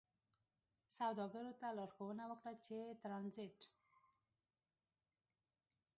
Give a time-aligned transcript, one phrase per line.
[0.97, 3.59] سوداګرو ته لارښوونه وکړه چې ترانزیت